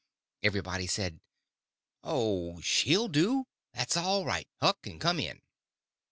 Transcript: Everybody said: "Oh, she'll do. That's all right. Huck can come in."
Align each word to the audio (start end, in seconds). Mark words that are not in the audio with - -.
Everybody 0.41 0.87
said: 0.87 1.19
"Oh, 2.03 2.59
she'll 2.61 3.07
do. 3.07 3.45
That's 3.73 3.95
all 3.95 4.25
right. 4.25 4.47
Huck 4.59 4.81
can 4.81 4.97
come 4.97 5.19
in." 5.19 5.41